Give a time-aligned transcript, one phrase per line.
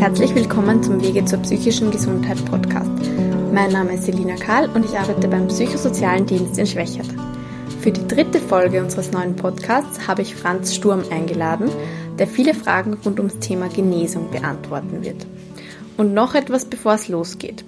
[0.00, 2.88] Herzlich willkommen zum Wege zur psychischen Gesundheit Podcast.
[3.52, 7.08] Mein Name ist Selina Kahl und ich arbeite beim Psychosozialen Dienst in Schwächert.
[7.82, 11.68] Für die dritte Folge unseres neuen Podcasts habe ich Franz Sturm eingeladen,
[12.18, 15.26] der viele Fragen rund ums Thema Genesung beantworten wird.
[15.98, 17.62] Und noch etwas, bevor es losgeht.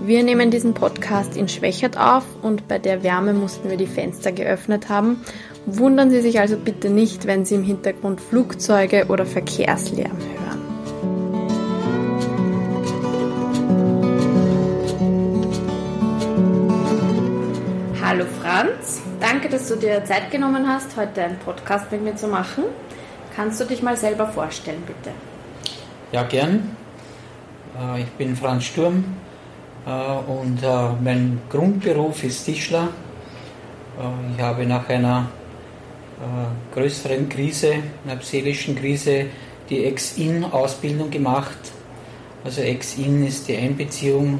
[0.00, 4.32] Wir nehmen diesen Podcast in Schwächert auf und bei der Wärme mussten wir die Fenster
[4.32, 5.18] geöffnet haben.
[5.66, 10.43] Wundern Sie sich also bitte nicht, wenn Sie im Hintergrund Flugzeuge oder Verkehrslärm hören.
[18.54, 22.62] Franz, danke, dass du dir Zeit genommen hast, heute einen Podcast mit mir zu machen.
[23.34, 25.10] Kannst du dich mal selber vorstellen, bitte?
[26.12, 26.76] Ja, gern.
[27.76, 29.16] Äh, ich bin Franz Sturm,
[29.84, 30.66] äh, und äh,
[31.02, 32.90] mein Grundberuf ist Tischler.
[34.36, 35.26] Ich habe nach einer
[36.72, 37.74] größeren Krise,
[38.06, 39.26] einer seelischen Krise,
[39.68, 41.58] die Ex-In-Ausbildung gemacht.
[42.44, 44.38] Also Ex-In ist die Einbeziehung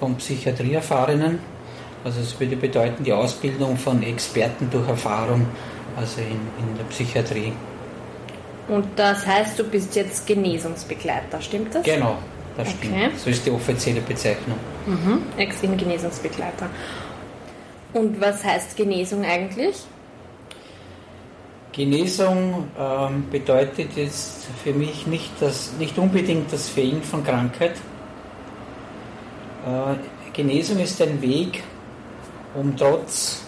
[0.00, 1.51] von Psychiatrieerfahrenen.
[2.04, 5.46] Also es würde bedeuten die Ausbildung von Experten durch Erfahrung,
[5.96, 7.52] also in, in der Psychiatrie.
[8.68, 11.84] Und das heißt, du bist jetzt Genesungsbegleiter, stimmt das?
[11.84, 12.18] Genau,
[12.56, 12.94] das stimmt.
[12.94, 13.10] Okay.
[13.16, 14.58] So ist die offizielle Bezeichnung.
[14.86, 15.22] Mhm.
[15.36, 16.68] Ex-In-Genesungsbegleiter.
[17.92, 19.76] Und was heißt Genesung eigentlich?
[21.72, 27.76] Genesung ähm, bedeutet jetzt für mich nicht, das, nicht unbedingt das Fehlen von Krankheit.
[29.66, 29.94] Äh,
[30.32, 31.62] Genesung ist ein Weg,
[32.54, 33.42] um trotz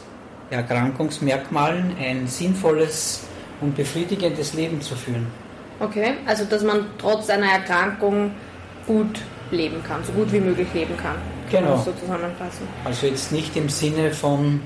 [0.50, 3.24] Erkrankungsmerkmalen ein sinnvolles
[3.60, 5.26] und befriedigendes Leben zu führen.
[5.80, 8.30] Okay, also dass man trotz einer Erkrankung
[8.86, 11.16] gut leben kann, so gut wie möglich leben kann.
[11.50, 11.76] Kann genau.
[11.76, 12.66] so zusammenfassen.
[12.84, 14.60] Also jetzt nicht im Sinne von,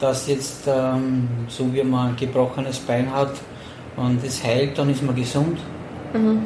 [0.00, 3.32] dass jetzt ähm, so wie man ein gebrochenes Bein hat
[3.96, 5.58] und es heilt, dann ist man gesund.
[6.12, 6.42] Mhm.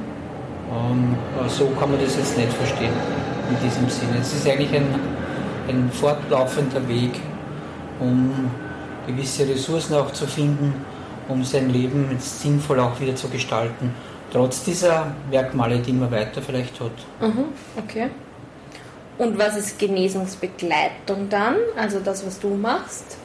[0.70, 1.16] Ähm,
[1.48, 2.92] so kann man das jetzt nicht verstehen
[3.50, 4.19] in diesem Sinne.
[4.20, 4.86] Es ist eigentlich ein,
[5.68, 7.12] ein fortlaufender Weg,
[8.00, 8.50] um
[9.06, 10.74] gewisse Ressourcen auch zu finden,
[11.28, 13.94] um sein Leben sinnvoll auch wieder zu gestalten
[14.32, 16.92] trotz dieser Merkmale, die man weiter vielleicht hat.
[17.20, 17.44] Mhm,
[17.76, 18.10] okay.
[19.16, 21.56] Und was ist Genesungsbegleitung dann?
[21.76, 23.16] Also das, was du machst?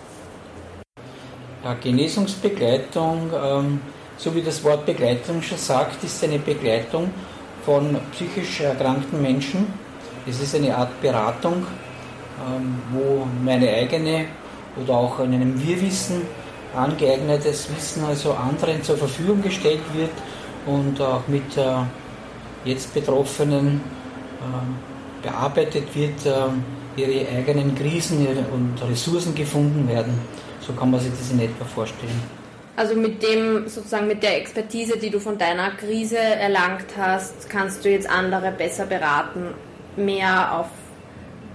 [1.64, 3.82] Ja, Genesungsbegleitung, ähm,
[4.18, 7.12] so wie das Wort Begleitung schon sagt, ist eine Begleitung
[7.64, 9.68] von psychisch erkrankten Menschen.
[10.28, 11.66] Es ist eine Art Beratung,
[12.92, 14.26] wo meine eigene
[14.82, 16.22] oder auch in einem Wirrwissen
[16.76, 20.12] angeeignetes Wissen also anderen zur Verfügung gestellt wird
[20.66, 21.62] und auch mit äh,
[22.66, 23.82] jetzt Betroffenen
[24.42, 30.20] äh, bearbeitet wird, äh, ihre eigenen Krisen und Ressourcen gefunden werden.
[30.62, 32.22] So kann man sich das in etwa vorstellen.
[32.76, 37.86] Also mit dem, sozusagen mit der Expertise, die du von deiner Krise erlangt hast, kannst
[37.86, 39.54] du jetzt andere besser beraten,
[39.96, 40.68] mehr auf,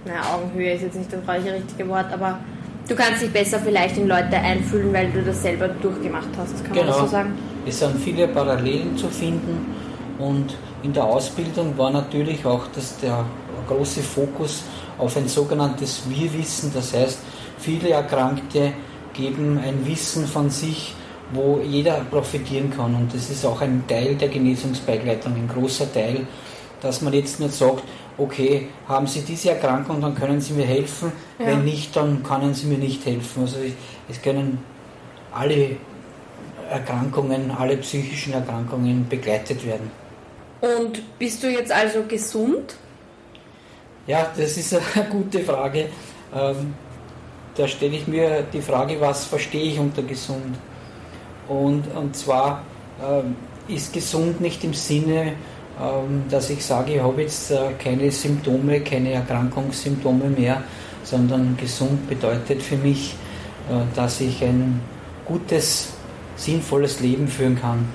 [0.05, 2.39] naja, Augenhöhe ist jetzt nicht das richtige Wort, aber
[2.87, 6.73] du kannst dich besser vielleicht in Leute einfühlen, weil du das selber durchgemacht hast, kann
[6.73, 6.85] genau.
[6.85, 7.11] man das so genau.
[7.11, 7.33] sagen?
[7.65, 9.75] Es sind viele Parallelen zu finden
[10.17, 13.25] und in der Ausbildung war natürlich auch das, der
[13.67, 14.63] große Fokus
[14.97, 16.71] auf ein sogenanntes Wir-Wissen.
[16.73, 17.19] Das heißt,
[17.57, 18.73] viele Erkrankte
[19.13, 20.95] geben ein Wissen von sich,
[21.33, 22.95] wo jeder profitieren kann.
[22.95, 26.25] Und das ist auch ein Teil der Genesungsbegleitung, ein großer Teil,
[26.81, 27.83] dass man jetzt nicht sagt,
[28.17, 31.11] okay, haben Sie diese Erkrankung, dann können Sie mir helfen.
[31.37, 31.47] Ja.
[31.47, 33.43] Wenn nicht, dann können Sie mir nicht helfen.
[33.43, 33.57] Also
[34.09, 34.63] es können
[35.31, 35.77] alle
[36.69, 39.91] Erkrankungen, alle psychischen Erkrankungen begleitet werden.
[40.61, 42.75] Und bist du jetzt also gesund?
[44.07, 45.87] Ja, das ist eine gute Frage.
[46.33, 46.73] Ähm,
[47.55, 50.57] da stelle ich mir die Frage, was verstehe ich unter gesund?
[51.47, 52.63] Und, und zwar
[53.03, 53.35] ähm,
[53.67, 55.33] ist gesund nicht im Sinne,
[56.29, 60.61] dass ich sage, ich habe jetzt äh, keine Symptome, keine Erkrankungssymptome mehr,
[61.03, 63.15] sondern gesund bedeutet für mich,
[63.69, 64.81] äh, dass ich ein
[65.25, 65.93] gutes
[66.35, 67.85] sinnvolles Leben führen kann.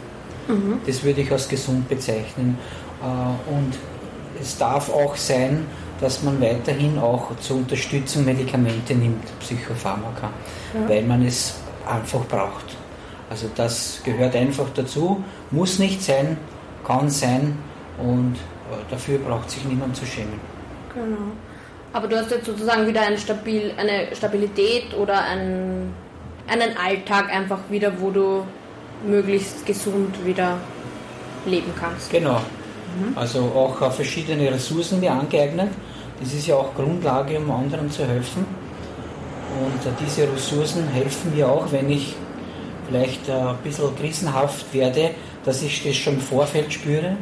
[0.48, 0.78] Mhm.
[0.86, 2.56] Das würde ich als gesund bezeichnen.
[3.02, 3.75] Äh, und
[4.40, 5.66] es darf auch sein,
[6.00, 10.31] dass man weiterhin auch zur Unterstützung Medikamente nimmt, Psychopharmaka,
[10.75, 10.88] ja.
[10.88, 11.54] weil man es
[11.86, 12.76] einfach braucht.
[13.31, 16.36] Also das gehört einfach dazu, muss nicht sein,
[16.84, 17.58] kann sein
[17.99, 20.41] und äh, dafür braucht sich niemand zu schämen.
[20.93, 21.32] Genau.
[21.93, 25.93] Aber du hast jetzt sozusagen wieder ein Stabil, eine Stabilität oder ein
[26.46, 28.44] einen Alltag einfach wieder, wo du
[29.06, 30.58] möglichst gesund wieder
[31.46, 32.11] leben kannst.
[32.11, 32.41] Genau.
[32.99, 33.17] Mhm.
[33.17, 35.70] Also auch verschiedene Ressourcen mir angeeignet.
[36.20, 38.46] Das ist ja auch Grundlage, um anderen zu helfen.
[39.61, 42.14] Und diese Ressourcen helfen mir auch, wenn ich
[42.87, 45.11] vielleicht ein bisschen krisenhaft werde,
[45.44, 47.17] dass ich das schon im Vorfeld spüre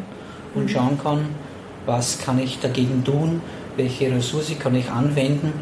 [0.54, 1.26] und schauen kann,
[1.87, 3.40] was kann ich dagegen tun,
[3.76, 5.52] welche Ressource kann ich anwenden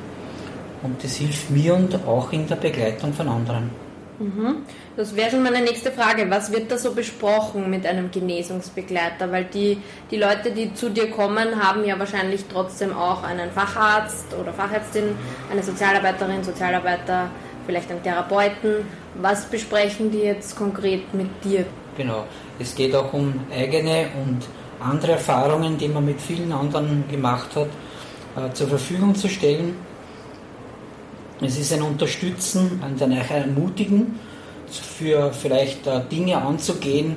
[0.82, 3.70] und das hilft mir und auch in der Begleitung von anderen.
[4.18, 4.66] Mhm.
[4.96, 6.28] Das wäre schon meine nächste Frage.
[6.28, 9.32] Was wird da so besprochen mit einem Genesungsbegleiter?
[9.32, 9.78] Weil die,
[10.10, 15.04] die Leute, die zu dir kommen, haben ja wahrscheinlich trotzdem auch einen Facharzt oder Fachärztin,
[15.50, 17.30] eine Sozialarbeiterin, Sozialarbeiter,
[17.64, 18.84] vielleicht einen Therapeuten.
[19.14, 21.64] Was besprechen die jetzt konkret mit dir?
[21.96, 22.26] Genau.
[22.58, 24.46] Es geht auch um eigene und
[24.80, 27.68] andere Erfahrungen, die man mit vielen anderen gemacht hat,
[28.36, 29.74] äh, zur Verfügung zu stellen.
[31.40, 34.18] Es ist ein Unterstützen, ein Ermutigen,
[34.70, 37.16] für vielleicht äh, Dinge anzugehen,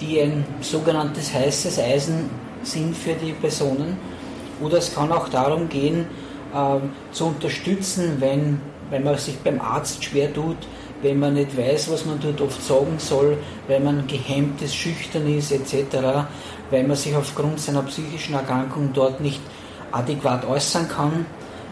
[0.00, 2.30] die ein sogenanntes heißes Eisen
[2.62, 3.96] sind für die Personen.
[4.60, 6.06] Oder es kann auch darum gehen,
[6.54, 8.60] äh, zu unterstützen, wenn,
[8.90, 10.56] wenn man sich beim Arzt schwer tut,
[11.02, 13.36] wenn man nicht weiß, was man dort oft sagen soll,
[13.68, 16.26] wenn man gehemmt ist, schüchtern ist etc.,
[16.70, 19.40] weil man sich aufgrund seiner psychischen Erkrankung dort nicht
[19.92, 21.26] adäquat äußern kann,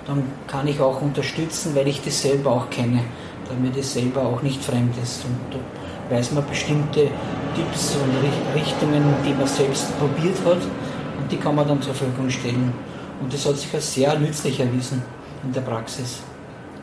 [0.06, 3.02] dann kann ich auch unterstützen, weil ich das selber auch kenne,
[3.48, 5.24] damit es selber auch nicht fremd ist.
[5.24, 7.08] Und da weiß man bestimmte
[7.54, 10.62] Tipps und Richtungen, die man selbst probiert hat
[11.18, 12.72] und die kann man dann zur Verfügung stellen.
[13.20, 15.02] Und das hat sich als sehr nützlich erwiesen
[15.44, 16.20] in der Praxis.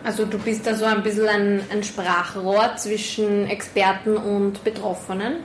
[0.03, 5.43] Also du bist da so ein bisschen ein, ein Sprachrohr zwischen Experten und Betroffenen?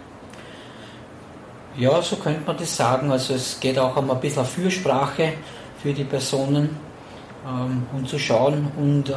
[1.76, 3.10] Ja, so könnte man das sagen.
[3.10, 5.32] Also es geht auch um ein bisschen Fürsprache
[5.82, 6.70] für die Personen
[7.46, 9.14] ähm, und zu schauen und äh,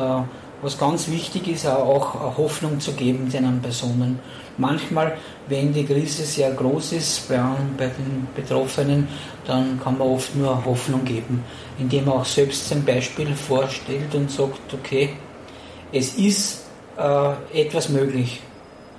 [0.61, 4.19] was ganz wichtig ist, auch Hoffnung zu geben den Personen.
[4.57, 5.15] Manchmal,
[5.47, 7.39] wenn die Krise sehr groß ist bei,
[7.77, 9.07] bei den Betroffenen,
[9.45, 11.43] dann kann man oft nur Hoffnung geben,
[11.77, 15.11] indem man auch selbst ein Beispiel vorstellt und sagt, okay,
[15.91, 16.65] es ist
[16.97, 18.41] äh, etwas möglich.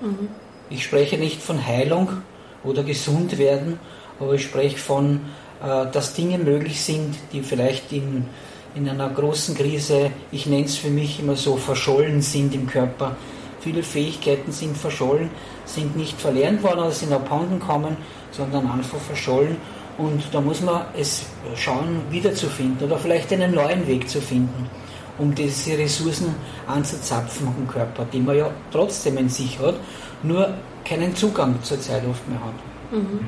[0.01, 0.29] Mhm.
[0.71, 2.23] Ich spreche nicht von Heilung
[2.65, 3.79] oder gesund werden,
[4.21, 5.21] aber ich spreche von,
[5.63, 8.27] äh, dass Dinge möglich sind, die vielleicht in,
[8.75, 13.17] in einer großen Krise, ich nenne es für mich immer so, verschollen sind im Körper.
[13.61, 15.31] Viele Fähigkeiten sind verschollen,
[15.65, 17.97] sind nicht verlernt worden oder sind abhanden gekommen,
[18.31, 19.57] sondern einfach verschollen.
[19.99, 21.27] Und da muss man es
[21.57, 24.71] schauen, wiederzufinden oder vielleicht einen neuen Weg zu finden
[25.19, 26.35] um diese Ressourcen
[26.67, 29.75] anzuzapfen im Körper, die man ja trotzdem in sich hat,
[30.23, 30.55] nur
[30.85, 32.93] keinen Zugang zur Zeit oft mehr hat.
[32.93, 33.27] Mhm.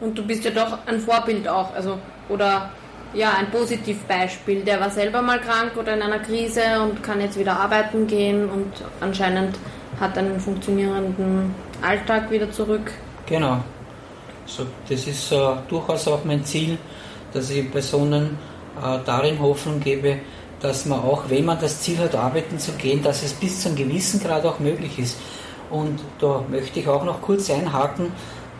[0.00, 1.98] Und du bist ja doch ein Vorbild auch, also
[2.28, 2.70] oder
[3.14, 4.62] ja, ein Positivbeispiel.
[4.62, 8.48] Der war selber mal krank oder in einer Krise und kann jetzt wieder arbeiten gehen
[8.48, 9.56] und anscheinend
[9.98, 12.92] hat einen funktionierenden Alltag wieder zurück.
[13.26, 13.62] Genau.
[14.46, 15.36] So, das ist äh,
[15.68, 16.78] durchaus auch mein Ziel,
[17.32, 18.38] dass ich Personen
[18.82, 20.18] äh, darin Hoffnung gebe,
[20.60, 23.68] dass man auch, wenn man das Ziel hat, arbeiten zu gehen, dass es bis zu
[23.68, 25.18] einem gewissen Grad auch möglich ist.
[25.70, 28.12] Und da möchte ich auch noch kurz einhaken.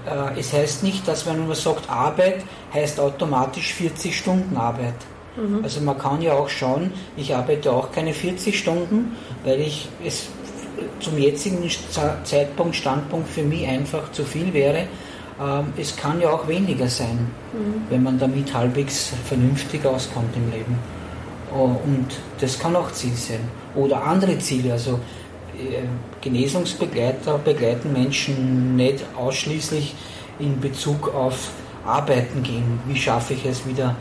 [0.07, 4.95] Äh, es heißt nicht, dass wenn man sagt, Arbeit heißt automatisch 40 Stunden Arbeit.
[5.37, 5.61] Mhm.
[5.63, 10.29] Also man kann ja auch schauen, ich arbeite auch keine 40 Stunden, weil ich es
[11.01, 11.69] zum jetzigen
[12.25, 14.87] Zeitpunkt, Standpunkt für mich einfach zu viel wäre.
[15.41, 17.83] Ähm, es kann ja auch weniger sein, mhm.
[17.89, 20.79] wenn man damit halbwegs vernünftig auskommt im Leben.
[21.55, 22.07] Oh, und
[22.41, 23.41] das kann auch Ziel sein.
[23.75, 25.01] Oder andere Ziele, also
[25.57, 25.83] äh,
[26.21, 29.95] Genesungsbegleiter begleiten Menschen nicht ausschließlich
[30.39, 31.51] in Bezug auf
[31.87, 32.81] Arbeiten gehen.
[32.87, 33.97] Wie schaffe ich es wieder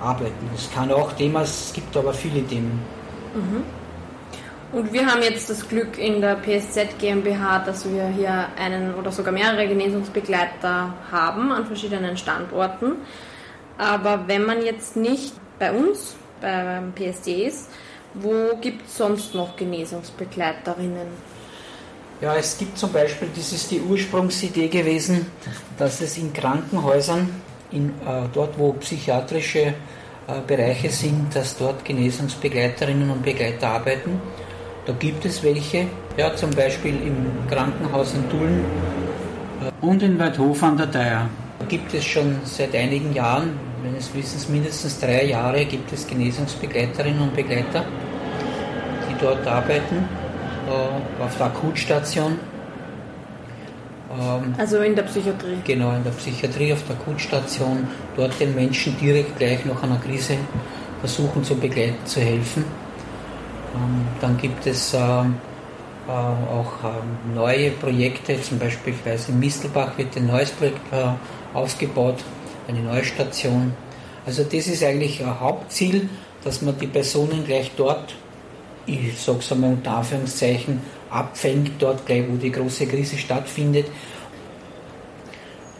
[0.00, 0.48] arbeiten?
[0.52, 2.80] Das kann auch Thema, es gibt aber viele Themen.
[3.34, 3.62] Mhm.
[4.70, 9.10] Und wir haben jetzt das Glück in der PSZ GmbH, dass wir hier einen oder
[9.10, 12.96] sogar mehrere Genesungsbegleiter haben an verschiedenen Standorten.
[13.78, 17.68] Aber wenn man jetzt nicht bei uns beim PSD ist.
[18.14, 21.08] Wo gibt es sonst noch Genesungsbegleiterinnen?
[22.20, 25.26] Ja, es gibt zum Beispiel, das ist die Ursprungsidee gewesen,
[25.78, 27.28] dass es in Krankenhäusern,
[27.70, 29.72] in, äh, dort wo psychiatrische äh,
[30.46, 34.20] Bereiche sind, dass dort Genesungsbegleiterinnen und Begleiter arbeiten.
[34.84, 38.64] Da gibt es welche, ja, zum Beispiel im Krankenhaus in Tulln
[39.62, 41.30] äh, und in Weidhofen an der Theier.
[41.58, 47.20] Da gibt es schon seit einigen Jahren meines Wissens mindestens drei Jahre gibt es Genesungsbegleiterinnen
[47.20, 47.84] und Begleiter,
[49.08, 50.08] die dort arbeiten,
[50.66, 52.38] äh, auf der Akutstation.
[54.10, 55.58] Ähm, also in der Psychiatrie?
[55.64, 57.86] Genau, in der Psychiatrie, auf der Akutstation,
[58.16, 60.34] dort den Menschen direkt gleich nach einer Krise
[61.00, 62.64] versuchen zu begleiten, zu helfen.
[63.74, 65.36] Ähm, dann gibt es ähm,
[66.08, 66.72] äh, auch
[67.34, 70.80] neue Projekte, zum Beispiel, ich weiß, in Mistelbach wird ein neues Projekt
[71.54, 72.16] aufgebaut,
[72.66, 73.72] eine neue Station.
[74.26, 76.08] Also das ist eigentlich ein Hauptziel,
[76.44, 78.14] dass man die Personen gleich dort,
[78.86, 83.86] ich sage es einmal unter Anführungszeichen, abfängt, dort gleich, wo die große Krise stattfindet.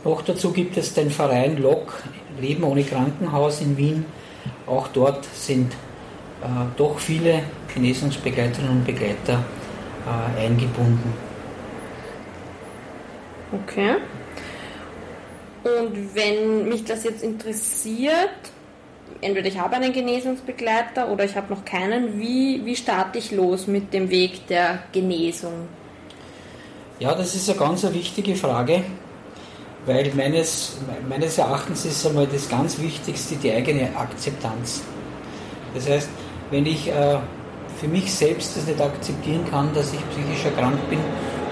[0.04, 2.02] Noch dazu gibt es den Verein LOK,
[2.40, 4.04] Leben ohne Krankenhaus in Wien.
[4.66, 5.72] Auch dort sind
[6.42, 6.46] äh,
[6.76, 7.42] doch viele
[7.74, 9.44] Genesungsbegleiterinnen und Begleiter
[10.06, 11.12] äh, eingebunden.
[13.52, 13.96] Okay.
[15.76, 18.30] Und wenn mich das jetzt interessiert,
[19.20, 23.66] entweder ich habe einen Genesungsbegleiter oder ich habe noch keinen, wie, wie starte ich los
[23.66, 25.68] mit dem Weg der Genesung?
[26.98, 28.82] Ja, das ist eine ganz wichtige Frage,
[29.86, 34.82] weil meines, meines Erachtens ist einmal das ganz Wichtigste die eigene Akzeptanz.
[35.74, 36.08] Das heißt,
[36.50, 37.18] wenn ich äh,
[37.78, 40.98] für mich selbst das nicht akzeptieren kann, dass ich psychisch erkrankt bin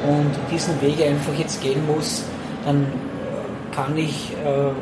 [0.08, 2.24] und diesen Weg einfach jetzt gehen muss,
[2.64, 2.86] dann
[3.76, 4.72] kann ich äh,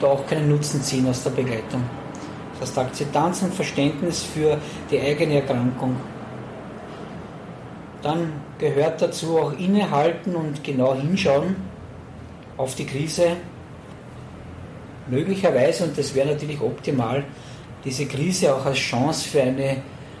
[0.00, 1.82] da auch keinen Nutzen ziehen aus der Begleitung.
[2.52, 4.58] Das heißt Akzeptanz und Verständnis für
[4.90, 5.96] die eigene Erkrankung.
[8.00, 11.56] Dann gehört dazu auch innehalten und genau hinschauen
[12.56, 13.36] auf die Krise.
[15.08, 17.24] Möglicherweise, und das wäre natürlich optimal,
[17.84, 19.78] diese Krise auch als Chance für eine,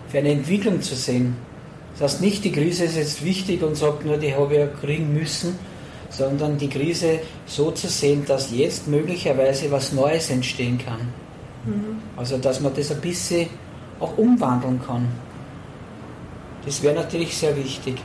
[0.08, 1.36] für eine Entwicklung zu sehen.
[1.92, 4.66] Das heißt nicht, die Krise ist jetzt wichtig und sagt nur, die habe ich ja
[4.66, 5.58] kriegen müssen,
[6.10, 11.00] sondern die Krise so zu sehen, dass jetzt möglicherweise was Neues entstehen kann.
[11.64, 11.98] Mhm.
[12.16, 13.48] Also dass man das ein bisschen
[14.00, 15.08] auch umwandeln kann.
[16.64, 17.96] Das wäre natürlich sehr wichtig.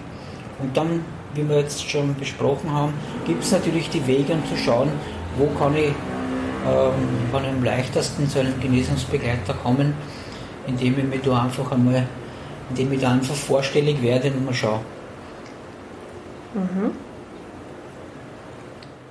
[0.60, 2.94] Und dann, wie wir jetzt schon besprochen haben,
[3.26, 4.90] gibt es natürlich die Wege, um zu schauen,
[5.38, 5.92] wo kann ich
[6.66, 9.94] ähm, am leichtesten zu einem Genesungsbegleiter kommen,
[10.68, 12.08] indem ich mich da einfach einmal,
[12.70, 14.80] indem ich da einfach vorstellig werde und mal schaue.
[16.54, 16.92] Mhm.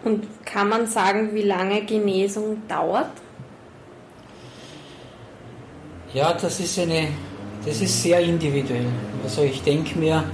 [0.04, 3.10] Und kann man sagen, wie lange Genesung dauert?
[6.12, 7.08] Ja, das ist eine,
[7.64, 8.86] das ist sehr individuell.
[9.22, 10.24] Also ich denke mir,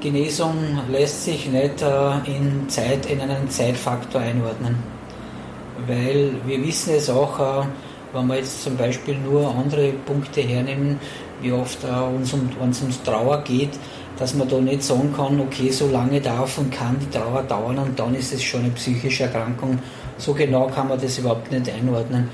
[0.00, 0.56] Genesung
[0.90, 4.76] lässt sich nicht äh, in Zeit, in einen Zeitfaktor einordnen.
[5.86, 7.66] Weil wir wissen es auch, äh,
[8.12, 10.98] wenn wir jetzt zum Beispiel nur andere Punkte hernehmen,
[11.40, 13.70] wie oft äh, uns um, uns ums Trauer geht,
[14.18, 17.78] dass man da nicht sagen kann, okay, so lange darf und kann die Trauer dauern
[17.78, 19.78] und dann ist es schon eine psychische Erkrankung.
[20.18, 22.28] So genau kann man das überhaupt nicht einordnen.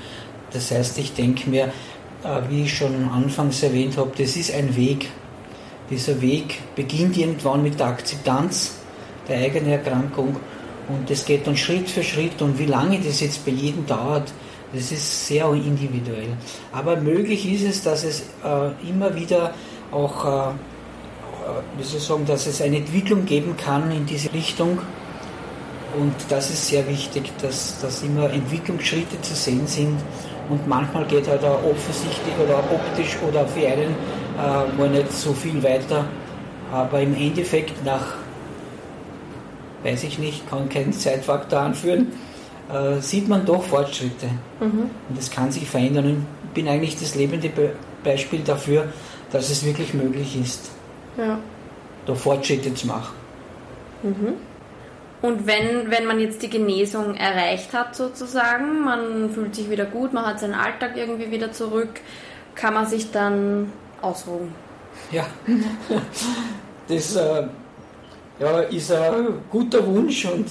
[0.51, 1.65] Das heißt, ich denke mir,
[2.23, 5.09] äh, wie ich schon anfangs erwähnt habe, das ist ein Weg.
[5.89, 8.75] Dieser Weg beginnt irgendwann mit der Akzeptanz
[9.27, 10.35] der eigenen Erkrankung
[10.89, 14.31] und das geht dann Schritt für Schritt und wie lange das jetzt bei jedem dauert,
[14.73, 16.29] das ist sehr individuell.
[16.71, 19.53] Aber möglich ist es, dass es äh, immer wieder
[19.91, 20.53] auch äh,
[21.77, 24.79] wie soll ich sagen, dass es eine Entwicklung geben kann in diese Richtung.
[25.97, 29.97] Und das ist sehr wichtig, dass, dass immer Entwicklungsschritte zu sehen sind.
[30.49, 33.95] Und manchmal geht halt auch offensichtlich oder optisch oder für einen
[34.37, 36.05] äh, mal nicht so viel weiter.
[36.71, 38.15] Aber im Endeffekt nach,
[39.83, 42.11] weiß ich nicht, kann keinen Zeitfaktor anführen,
[42.71, 44.27] äh, sieht man doch Fortschritte.
[44.59, 44.89] Mhm.
[45.09, 46.05] Und das kann sich verändern.
[46.05, 48.93] Und ich bin eigentlich das lebende Be Beispiel dafür,
[49.31, 50.71] dass es wirklich möglich ist
[51.17, 51.39] ja.
[52.05, 53.13] da Fortschritte zu machen.
[54.03, 54.33] Mhm.
[55.21, 60.13] Und wenn, wenn man jetzt die Genesung erreicht hat, sozusagen, man fühlt sich wieder gut,
[60.13, 61.99] man hat seinen Alltag irgendwie wieder zurück,
[62.55, 64.53] kann man sich dann ausruhen?
[65.11, 65.25] Ja,
[66.87, 67.47] das äh,
[68.39, 70.47] ja, ist ein guter Wunsch und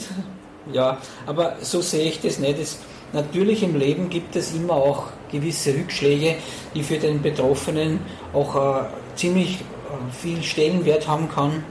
[0.72, 2.60] ja, aber so sehe ich das nicht.
[2.60, 2.78] Das,
[3.12, 6.36] natürlich im Leben gibt es immer auch gewisse Rückschläge,
[6.74, 8.00] die für den Betroffenen
[8.34, 8.84] auch äh,
[9.14, 9.64] ziemlich
[10.10, 11.64] viel Stellenwert haben kann.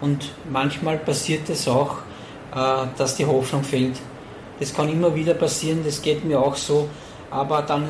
[0.00, 1.98] Und manchmal passiert es auch,
[2.54, 3.96] äh, dass die Hoffnung fehlt.
[4.58, 6.88] Das kann immer wieder passieren, das geht mir auch so.
[7.30, 7.88] Aber dann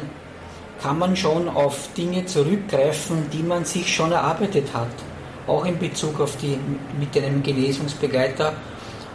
[0.81, 4.89] kann man schon auf Dinge zurückgreifen, die man sich schon erarbeitet hat.
[5.47, 6.59] Auch in Bezug auf die
[6.99, 8.53] mit einem Genesungsbegleiter.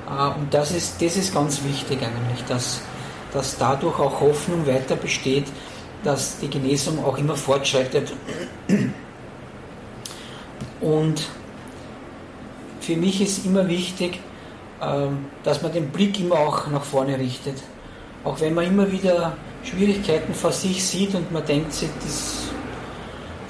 [0.07, 2.81] Äh, und das ist, das ist ganz wichtig eigentlich, dass,
[3.33, 5.45] dass dadurch auch Hoffnung weiter besteht,
[6.03, 8.13] dass die Genesung auch immer fortschreitet.
[10.81, 11.27] Und
[12.79, 14.19] für mich ist immer wichtig,
[14.81, 17.55] ähm, dass man den Blick immer auch nach vorne richtet.
[18.23, 22.43] Auch wenn man immer wieder Schwierigkeiten vor sich sieht und man denkt sich, das,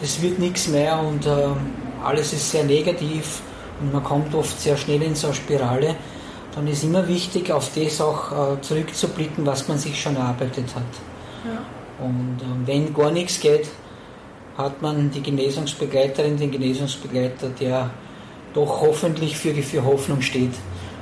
[0.01, 1.55] das wird nichts mehr und ähm,
[2.03, 3.41] alles ist sehr negativ
[3.81, 5.95] und man kommt oft sehr schnell in so eine Spirale,
[6.55, 10.83] dann ist immer wichtig, auf das auch äh, zurückzublicken, was man sich schon erarbeitet hat.
[11.45, 12.05] Ja.
[12.05, 13.67] Und ähm, wenn gar nichts geht,
[14.57, 17.89] hat man die Genesungsbegleiterin, den Genesungsbegleiter, der
[18.53, 20.53] doch hoffentlich für, für Hoffnung steht.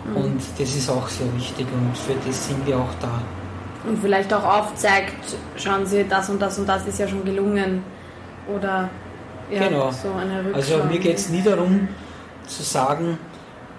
[0.06, 0.18] Mhm.
[0.18, 3.22] Und das ist auch sehr wichtig und für das sind wir auch da.
[3.88, 7.84] Und vielleicht auch aufzeigt, schauen Sie, das und das und das ist ja schon gelungen.
[8.54, 8.90] Oder
[9.50, 9.92] ja, genau.
[9.92, 10.76] so eine Rückschau.
[10.76, 11.88] Also mir geht es nie darum
[12.48, 13.18] zu sagen,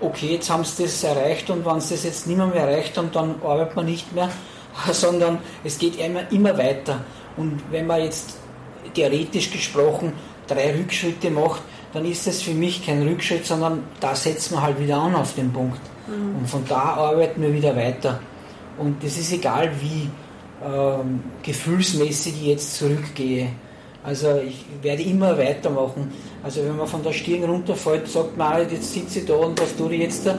[0.01, 2.97] okay, jetzt haben sie das erreicht und wenn sie das jetzt nicht mehr, mehr erreicht
[2.99, 4.29] haben, dann arbeitet man nicht mehr,
[4.93, 7.01] sondern es geht immer, immer weiter.
[7.37, 8.39] Und wenn man jetzt
[8.97, 10.13] theoretisch gesprochen
[10.47, 11.63] drei Rückschritte macht,
[11.93, 15.35] dann ist das für mich kein Rückschritt, sondern da setzen wir halt wieder an auf
[15.35, 15.81] den Punkt.
[16.07, 16.41] Mhm.
[16.41, 18.21] Und von da arbeiten wir wieder weiter.
[18.79, 20.09] Und das ist egal, wie
[20.65, 23.49] ähm, gefühlsmäßig ich jetzt zurückgehe.
[24.05, 26.13] Also ich werde immer weitermachen.
[26.45, 29.61] Also wenn man von der Stirn runterfällt, sagt man nicht, jetzt sitze ich da und
[29.61, 30.39] was tue ich jetzt da?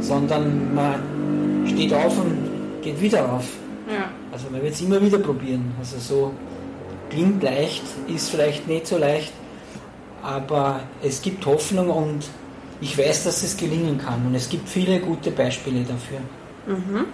[0.00, 3.44] Sondern man steht auf und geht wieder auf.
[3.88, 4.10] Ja.
[4.32, 5.72] Also man wird es immer wieder probieren.
[5.78, 6.32] Also so
[7.10, 9.32] klingt leicht, ist vielleicht nicht so leicht,
[10.22, 12.24] aber es gibt Hoffnung und
[12.80, 14.26] ich weiß, dass es gelingen kann.
[14.26, 16.20] Und es gibt viele gute Beispiele dafür.
[16.66, 17.06] Mhm.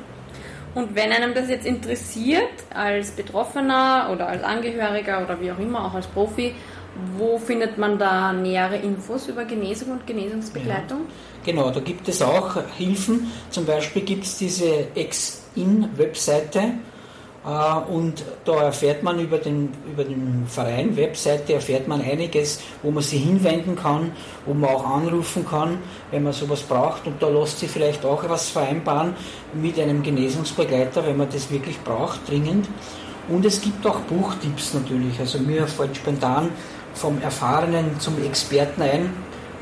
[0.74, 5.84] Und wenn einem das jetzt interessiert, als Betroffener oder als Angehöriger oder wie auch immer,
[5.86, 6.52] auch als Profi,
[7.16, 11.00] wo findet man da nähere Infos über Genesung und Genesungsbegleitung?
[11.00, 13.30] Ja, genau, da gibt es auch Hilfen.
[13.50, 16.72] Zum Beispiel gibt es diese Ex-In-Webseite
[17.44, 23.02] und da erfährt man über den, über den Verein, Webseite, erfährt man einiges, wo man
[23.02, 24.12] sich hinwenden kann,
[24.46, 25.76] wo man auch anrufen kann,
[26.10, 27.06] wenn man sowas braucht.
[27.06, 29.14] Und da lässt sich vielleicht auch was vereinbaren
[29.52, 32.66] mit einem Genesungsbegleiter, wenn man das wirklich braucht, dringend.
[33.28, 35.20] Und es gibt auch Buchtipps natürlich.
[35.20, 36.48] Also mir fällt spontan
[36.94, 39.10] vom Erfahrenen zum Experten ein.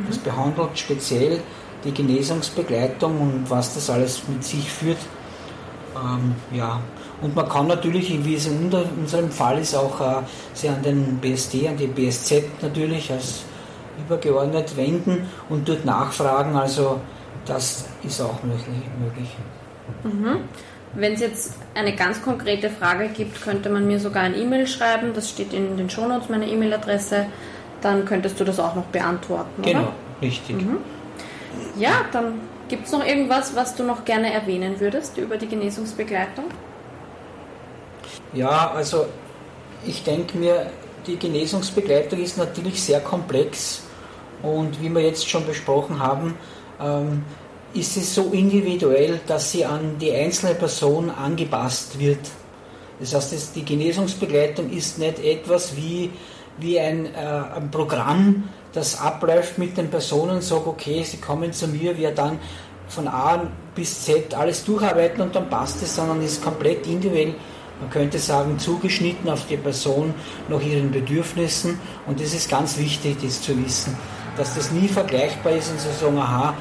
[0.06, 0.22] Das mhm.
[0.22, 1.40] behandelt speziell
[1.84, 4.98] die Genesungsbegleitung und was das alles mit sich führt.
[5.96, 6.80] Ähm, ja,
[7.22, 10.22] und man kann natürlich, wie es in unserem Fall ist, auch äh,
[10.54, 13.44] sich an den BSD, an die BSZ natürlich als
[14.04, 16.56] übergeordnet wenden und dort nachfragen.
[16.56, 17.00] Also
[17.46, 19.28] das ist auch möglich.
[20.02, 20.40] Mhm.
[20.94, 25.12] Wenn es jetzt eine ganz konkrete Frage gibt, könnte man mir sogar ein E-Mail schreiben.
[25.14, 27.26] Das steht in den Shownotes, meine E-Mail-Adresse.
[27.80, 29.62] Dann könntest du das auch noch beantworten.
[29.62, 29.92] Genau, oder?
[30.20, 30.56] richtig.
[30.56, 30.78] Mhm.
[31.78, 36.44] Ja, dann gibt es noch irgendwas, was du noch gerne erwähnen würdest über die Genesungsbegleitung?
[38.34, 39.06] Ja, also
[39.84, 40.70] ich denke mir,
[41.06, 43.82] die Genesungsbegleitung ist natürlich sehr komplex
[44.42, 46.36] und wie wir jetzt schon besprochen haben,
[46.80, 47.24] ähm,
[47.74, 52.20] ist es so individuell, dass sie an die einzelne Person angepasst wird.
[53.00, 56.10] Das heißt, die Genesungsbegleitung ist nicht etwas wie,
[56.58, 57.18] wie ein, äh,
[57.56, 62.38] ein Programm, das abläuft mit den Personen, sagt, okay, sie kommen zu mir, wir dann
[62.88, 67.34] von A bis Z alles durcharbeiten und dann passt es, sondern es ist komplett individuell
[67.82, 70.14] man könnte sagen, zugeschnitten auf die Person
[70.48, 71.80] nach ihren Bedürfnissen.
[72.06, 73.96] Und das ist ganz wichtig, das zu wissen,
[74.36, 76.54] dass das nie vergleichbar ist und zu sagen, aha,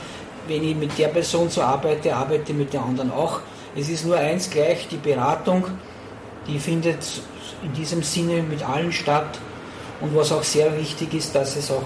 [0.47, 3.39] wenn ich mit der Person so arbeite, arbeite ich mit der anderen auch.
[3.75, 5.67] Es ist nur eins gleich, die Beratung,
[6.47, 7.05] die findet
[7.63, 9.37] in diesem Sinne mit allen statt.
[10.01, 11.83] Und was auch sehr wichtig ist, dass es auch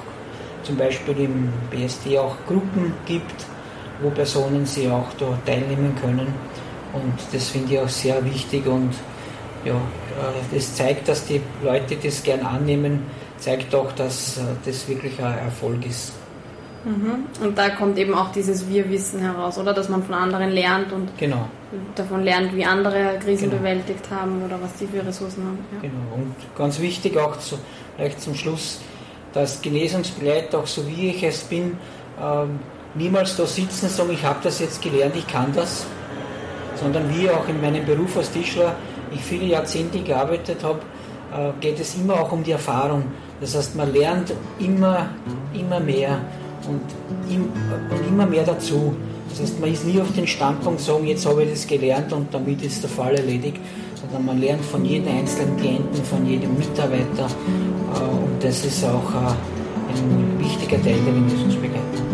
[0.64, 3.36] zum Beispiel im BSD auch Gruppen gibt,
[4.02, 6.34] wo Personen sie auch da teilnehmen können.
[6.94, 8.94] Und das finde ich auch sehr wichtig und
[9.66, 13.04] ja, äh, das zeigt, dass die Leute das gern annehmen,
[13.38, 16.14] zeigt auch, dass äh, das wirklich ein Erfolg ist.
[16.86, 17.26] Mhm.
[17.44, 19.74] Und da kommt eben auch dieses Wir-Wissen heraus, oder?
[19.74, 21.50] Dass man von anderen lernt und genau.
[21.96, 23.62] davon lernt, wie andere Krisen genau.
[23.62, 25.58] bewältigt haben oder was die für Ressourcen haben.
[25.74, 25.82] Ja.
[25.82, 26.16] Genau.
[26.16, 27.58] Und ganz wichtig auch zu,
[27.96, 28.82] vielleicht zum Schluss,
[29.34, 31.78] dass Genesungsbegleiter, auch so wie ich es bin,
[32.22, 32.60] ähm,
[32.94, 35.88] niemals da sitzen und sagen, ich habe das jetzt gelernt, ich kann das,
[36.76, 38.76] sondern wir auch in meinem Beruf als Tischler
[39.16, 40.80] ich viele Jahrzehnte gearbeitet habe,
[41.34, 43.04] äh, geht es immer auch um die Erfahrung.
[43.42, 45.10] Das heißt, man lernt immer,
[45.54, 46.20] immer mehr
[46.68, 46.82] und,
[47.30, 48.96] und immer mehr dazu.
[49.30, 52.34] Das heißt, man ist nie auf den Standpunkt sagen, jetzt habe ich das gelernt und
[52.34, 53.58] damit ist der Fall erledigt,
[54.00, 59.12] sondern man lernt von jedem einzelnen Klienten, von jedem Mitarbeiter äh, und das ist auch
[59.14, 62.06] äh, ein wichtiger Teil der Genesungsbegleitung.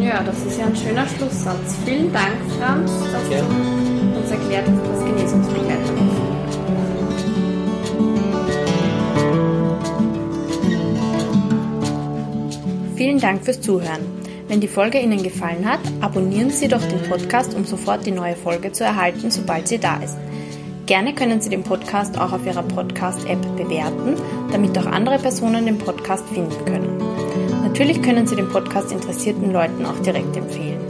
[0.00, 1.76] Ja, das ist ja ein schöner Schlusssatz.
[1.84, 3.40] Vielen Dank, Franz, dass ja.
[3.40, 6.07] du uns erklärt hast, was Genesungsbegleitung ist.
[12.98, 14.00] Vielen Dank fürs Zuhören.
[14.48, 18.34] Wenn die Folge Ihnen gefallen hat, abonnieren Sie doch den Podcast, um sofort die neue
[18.34, 20.16] Folge zu erhalten, sobald sie da ist.
[20.86, 24.16] Gerne können Sie den Podcast auch auf Ihrer Podcast-App bewerten,
[24.50, 26.98] damit auch andere Personen den Podcast finden können.
[27.62, 30.80] Natürlich können Sie den Podcast interessierten Leuten auch direkt empfehlen.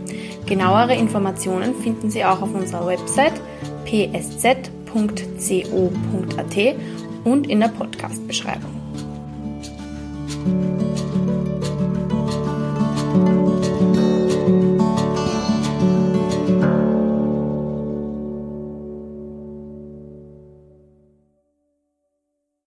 [0.51, 3.41] Genauere Informationen finden Sie auch auf unserer Website
[3.85, 4.57] psz.co.at
[7.23, 8.75] und in der Podcast-Beschreibung.